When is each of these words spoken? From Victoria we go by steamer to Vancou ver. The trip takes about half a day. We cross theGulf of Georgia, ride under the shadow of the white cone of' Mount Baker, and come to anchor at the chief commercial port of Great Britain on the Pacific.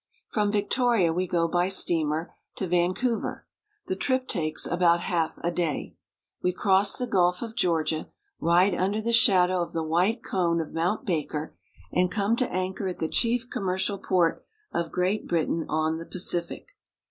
From 0.29 0.51
Victoria 0.51 1.13
we 1.13 1.27
go 1.27 1.47
by 1.47 1.67
steamer 1.67 2.33
to 2.55 2.65
Vancou 2.67 3.21
ver. 3.21 3.45
The 3.85 3.95
trip 3.95 4.27
takes 4.27 4.65
about 4.65 5.01
half 5.01 5.37
a 5.43 5.51
day. 5.51 5.95
We 6.41 6.53
cross 6.53 6.97
theGulf 6.97 7.43
of 7.43 7.55
Georgia, 7.55 8.09
ride 8.39 8.73
under 8.73 8.99
the 8.99 9.13
shadow 9.13 9.61
of 9.61 9.73
the 9.73 9.83
white 9.83 10.23
cone 10.23 10.59
of' 10.59 10.73
Mount 10.73 11.05
Baker, 11.05 11.55
and 11.93 12.09
come 12.09 12.35
to 12.37 12.51
anchor 12.51 12.87
at 12.87 12.97
the 12.97 13.07
chief 13.07 13.47
commercial 13.51 13.99
port 13.99 14.43
of 14.71 14.91
Great 14.91 15.27
Britain 15.27 15.67
on 15.69 15.99
the 15.99 16.07
Pacific. 16.07 16.69